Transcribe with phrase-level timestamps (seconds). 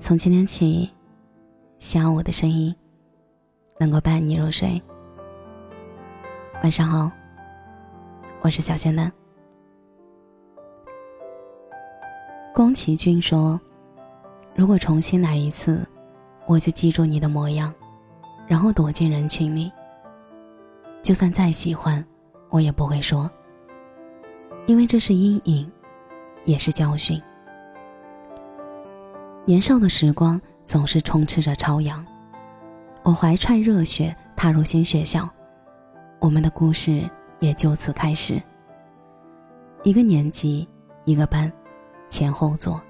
[0.00, 0.90] 从今天起，
[1.78, 2.74] 希望我的声音
[3.78, 4.80] 能够伴你入睡。
[6.62, 7.12] 晚上好，
[8.40, 9.12] 我是小仙男。
[12.54, 13.60] 宫崎骏说
[14.56, 15.86] ：“如果重新来一次，
[16.46, 17.72] 我就记住你的模样，
[18.48, 19.70] 然后躲进人群里。
[21.02, 22.02] 就算再喜欢，
[22.48, 23.30] 我也不会说，
[24.66, 25.70] 因为这是阴影，
[26.46, 27.20] 也是教训。”
[29.50, 32.06] 年少的时光总是充斥着朝阳，
[33.02, 35.28] 我怀揣热血踏入新学校，
[36.20, 38.40] 我们的故事也就此开始。
[39.82, 40.68] 一个年级，
[41.04, 41.52] 一个班，
[42.08, 42.80] 前后座。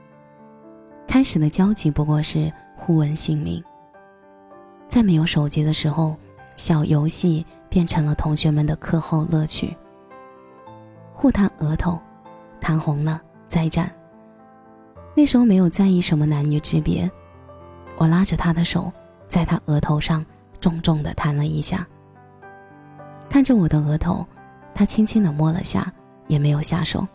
[1.08, 3.64] 开始的交集不过是互问姓名。
[4.86, 6.14] 在没有手机的时候，
[6.56, 9.74] 小游戏变成了同学们的课后乐趣。
[11.14, 11.98] 互弹额头，
[12.60, 13.90] 弹红了再战。
[15.14, 17.10] 那时候没有在意什么男女之别，
[17.98, 18.92] 我拉着他的手，
[19.28, 20.24] 在他额头上
[20.60, 21.86] 重重的弹了一下。
[23.28, 24.26] 看着我的额头，
[24.74, 25.92] 他轻轻的摸了下，
[26.26, 27.06] 也没有下手。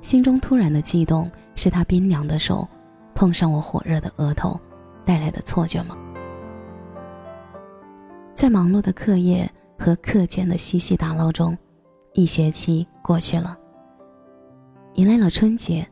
[0.00, 2.68] 心中突然的悸动，是他冰凉的手
[3.14, 4.60] 碰上我火热的额头
[5.04, 5.96] 带来的错觉吗？
[8.34, 11.56] 在忙碌的课业和课间的嬉戏打闹中，
[12.12, 13.58] 一学期过去了，
[14.94, 15.86] 迎来了春节。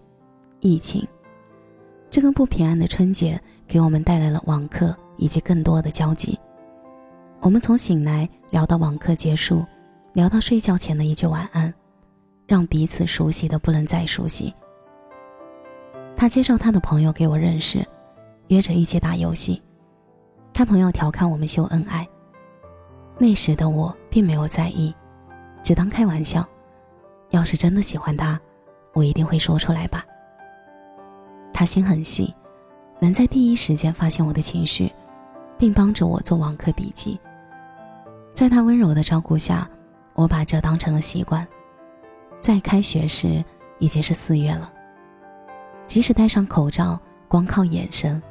[0.64, 1.06] 疫情，
[2.08, 6.40] 这个不平安的春节给我们带来了网课以及更多的交集。
[7.40, 9.62] 我们从醒来聊到网课结束，
[10.14, 11.72] 聊到睡觉前的一句晚安，
[12.46, 14.54] 让彼此熟悉的不能再熟悉。
[16.16, 17.86] 他介绍他的朋友给我认识，
[18.46, 19.62] 约着一起打游戏。
[20.54, 22.08] 他朋友调侃我们秀恩爱，
[23.18, 24.94] 那时的我并没有在意，
[25.62, 26.42] 只当开玩笑。
[27.28, 28.40] 要是真的喜欢他，
[28.94, 30.02] 我一定会说出来吧。
[31.64, 32.30] 他心很细，
[33.00, 34.92] 能在第一时间发现我的情绪，
[35.56, 37.18] 并帮着我做网课笔记。
[38.34, 39.66] 在他温柔的照顾下，
[40.12, 41.48] 我把这当成了习惯。
[42.38, 43.42] 在开学时，
[43.78, 44.70] 已经是四月了。
[45.86, 48.22] 即使戴上口罩，光靠眼神，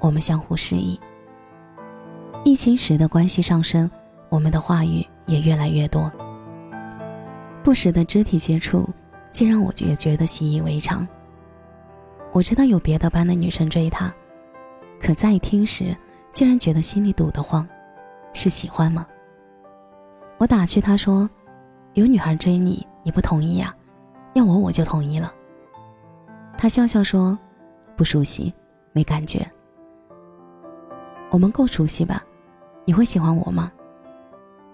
[0.00, 0.98] 我们相互示意。
[2.42, 3.88] 疫情时的关系上升，
[4.28, 6.10] 我们的话语也越来越多。
[7.62, 8.90] 不时的肢体接触，
[9.30, 11.06] 竟让我也觉得习以为常。
[12.32, 14.12] 我知道有别的班的女生追他，
[15.00, 15.96] 可在听时，
[16.30, 17.66] 竟然觉得心里堵得慌，
[18.32, 19.06] 是喜欢吗？
[20.38, 21.28] 我打趣他说
[21.94, 23.74] ：“有女孩追你，你不同意呀？
[24.34, 25.32] 要我我就同意了。”
[26.56, 27.36] 他笑笑说
[27.96, 28.54] ：“不熟悉，
[28.92, 29.44] 没感觉。
[31.30, 32.22] 我们够熟悉吧？
[32.84, 33.72] 你会喜欢我吗？”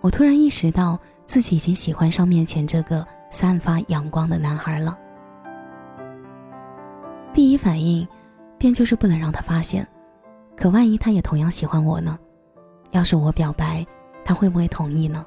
[0.03, 4.97] 我突然意识到自己已经喜欢上面前这个散发阳光的男孩了。
[7.37, 8.09] 第一反应，
[8.57, 9.87] 便就是不能让他发现。
[10.57, 12.19] 可万一他也同样喜欢我呢？
[12.93, 13.87] 要是我表白，
[14.25, 15.23] 他会不会同意呢？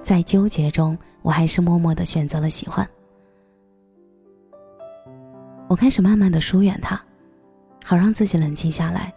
[0.00, 2.88] 在纠结中，我还是默默的选择了喜欢。
[5.68, 6.98] 我开始慢慢的疏远他，
[7.84, 9.12] 好让自己冷静下来。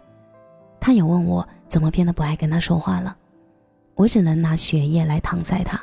[0.78, 3.16] 他也问我怎么变得不爱跟他说话了，
[3.94, 5.82] 我只能拿血液来搪塞他。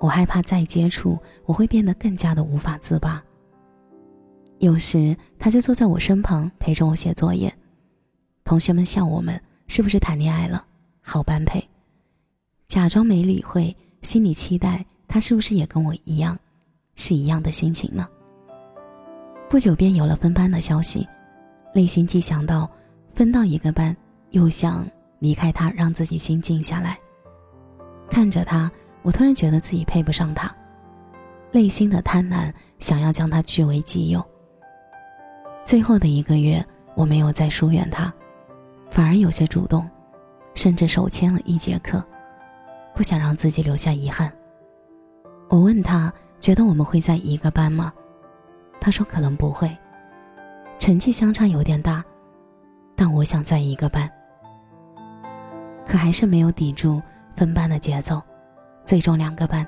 [0.00, 3.22] 我害怕再接触，我会变得更加的无法自拔。
[4.60, 7.52] 有时他就坐在我身旁陪着我写作业，
[8.42, 10.64] 同学们笑我们是不是谈恋爱了，
[11.00, 11.62] 好般配，
[12.66, 16.36] 假装没理会，心里期待他是不是也跟我一样，
[16.96, 18.08] 是一样的心情呢？
[19.48, 21.06] 不久便有了分班的消息，
[21.72, 22.68] 内心既想到
[23.14, 23.96] 分到一个班，
[24.30, 24.84] 又想
[25.20, 26.98] 离开他，让自己心静下来。
[28.10, 28.70] 看着他，
[29.02, 30.52] 我突然觉得自己配不上他，
[31.52, 34.24] 内心的贪婪想要将他据为己有。
[35.68, 36.64] 最后的一个月，
[36.94, 38.10] 我没有再疏远他，
[38.90, 39.86] 反而有些主动，
[40.54, 42.02] 甚至手牵了一节课，
[42.94, 44.32] 不想让自己留下遗憾。
[45.50, 47.92] 我问他，觉得我们会在一个班吗？
[48.80, 49.76] 他说可能不会，
[50.78, 52.02] 成绩相差有点大，
[52.96, 54.10] 但我想在一个班。
[55.86, 56.98] 可还是没有抵住
[57.36, 58.22] 分班的节奏，
[58.86, 59.66] 最终两个班。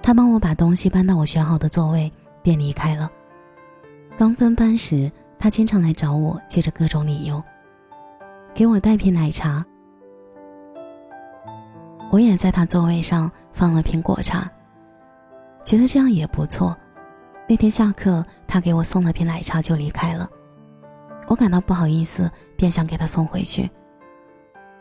[0.00, 2.12] 他帮我把东西搬到我选好的座位，
[2.44, 3.10] 便离开了。
[4.16, 7.42] 刚分班时，他经常来找我，借着各种理由
[8.54, 9.64] 给我带瓶奶茶。
[12.12, 14.48] 我也在他座位上放了瓶果茶，
[15.64, 16.76] 觉得这样也不错。
[17.48, 20.30] 那天下课，他给我送了瓶奶茶就离开了。
[21.26, 23.68] 我感到不好意思，便想给他送回去。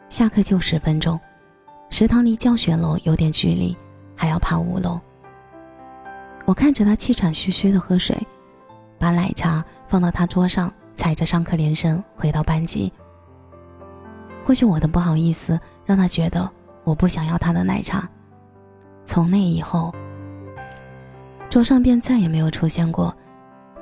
[0.09, 1.19] 下课就十分钟，
[1.89, 3.75] 食堂离教学楼有点距离，
[4.15, 5.01] 还要爬五楼。
[6.45, 8.15] 我看着他气喘吁吁的喝水。
[9.03, 12.89] 把奶茶放到他桌上，踩着上课铃声回到班级。
[14.45, 16.49] 或许我的不好意思让他觉得
[16.85, 18.09] 我不想要他的奶茶。
[19.03, 19.93] 从那以后，
[21.49, 23.13] 桌上便再也没有出现过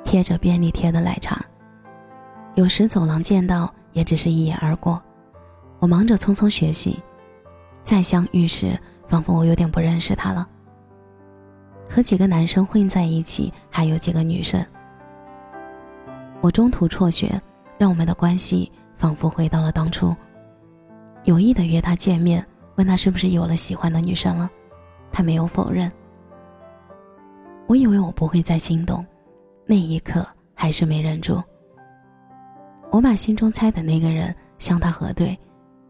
[0.02, 1.40] 贴着便利贴的奶茶。
[2.56, 5.00] 有时走廊见到，也只是一眼而过。
[5.78, 7.00] 我忙着匆匆学习，
[7.84, 8.76] 再相遇时，
[9.06, 10.48] 仿佛我有点不认识他了。
[11.88, 14.60] 和几个男生混在一起，还有几个女生。
[16.42, 17.40] 我中途辍学，
[17.78, 20.14] 让我们的关系仿佛回到了当初。
[21.22, 22.44] 有意的约他见面，
[22.74, 24.50] 问他是不是有了喜欢的女生了，
[25.12, 25.90] 他没有否认。
[27.68, 29.06] 我以为我不会再心动，
[29.66, 31.40] 那一刻还是没忍住。
[32.90, 35.38] 我把心中猜的那个人向他核对，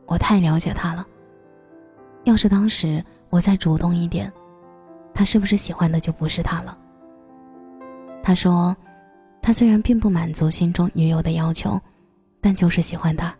[0.04, 1.06] 我太了解他了。
[2.25, 4.31] 要是当时我再主动一点，
[5.14, 6.76] 他是不是喜欢的就不是他了？
[8.22, 8.76] 他说，
[9.42, 11.78] 他虽然并不满足心中女友的要求，
[12.40, 13.34] 但就是喜欢他，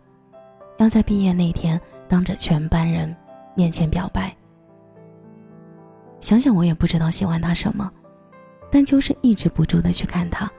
[0.77, 3.15] 要在毕业那天当着全班人
[3.55, 4.35] 面前表白。
[6.19, 7.91] 想想我也不知道喜欢他什么，
[8.69, 10.51] 但就是抑制不住的去看他，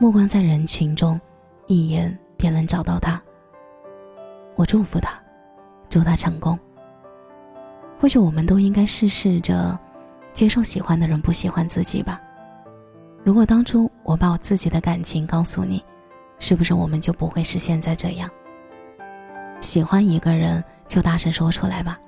[0.00, 1.20] 目光在人群中。
[1.66, 3.18] 一眼便能找到他。
[4.54, 5.18] 我祝福他，
[5.88, 6.58] 祝他成功。
[7.98, 9.78] 或许我们都应该试试着
[10.34, 12.20] 接受喜欢的人不喜欢自己吧。
[13.24, 15.82] 如果当初我把我自己的感情告诉你，
[16.38, 18.30] 是不是我们就不会是现在这样？
[19.62, 21.98] 喜欢一个人就大声说出来吧，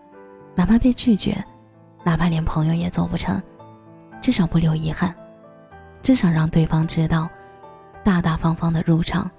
[0.55, 1.43] 哪怕被拒绝，
[2.05, 3.43] 哪怕连朋友也做不成，
[4.21, 5.15] 至少不留遗憾，
[6.03, 7.27] 至少让对方知道，
[8.05, 9.31] 大大方方的入场。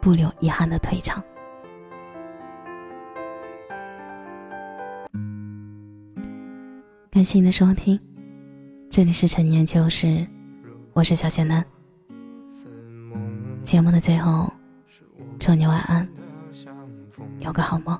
[0.00, 1.22] 不留遗憾的退场。
[7.10, 7.98] 感谢你的收听，
[8.88, 10.24] 这里是陈年旧事，
[10.98, 11.64] 我是小仙男。
[13.62, 14.52] 节目的最后，
[15.38, 16.08] 祝你晚安，
[17.38, 17.96] 有个好梦。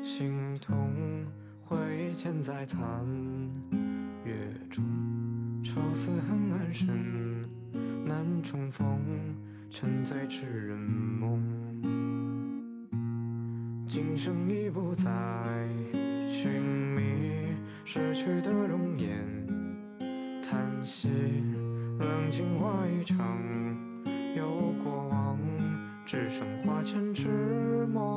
[0.00, 1.26] 心痛
[1.64, 1.76] 会
[2.14, 3.04] 嵌在残
[4.24, 4.32] 月
[4.70, 4.84] 中，
[5.64, 7.50] 愁思恨暗深，
[8.06, 8.86] 难重逢，
[9.68, 11.61] 沉醉痴人梦。
[13.86, 15.10] 今生已不再
[16.28, 19.22] 寻觅失去的容颜，
[20.42, 21.08] 叹息
[21.98, 23.18] 冷静化一场，
[24.36, 25.38] 有过往，
[26.06, 27.28] 只剩花前痴
[27.92, 28.16] 梦。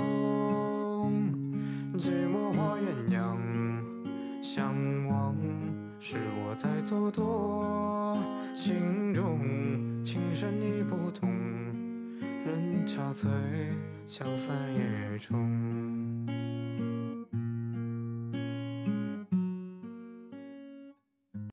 [1.97, 3.37] 寂寞画鸳鸯
[4.41, 4.73] 相
[5.07, 5.35] 望，
[5.99, 8.17] 是我在蹉跎。
[8.53, 9.39] 心中
[10.03, 11.29] 情深已不同，
[12.55, 13.27] 人憔悴，
[14.07, 16.44] 消散夜中。